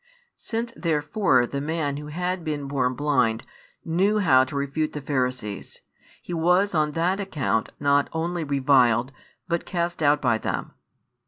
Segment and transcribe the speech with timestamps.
[0.35, 3.45] Since therefore the man who had been born blind
[3.85, 5.81] knew how to refute the Pharisees,
[6.23, 9.11] he was on that account not only reviled,
[9.47, 10.73] but cast out by them.